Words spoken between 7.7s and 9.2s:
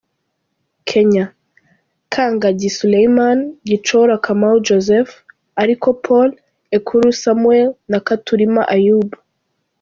and Kathurima Ayub.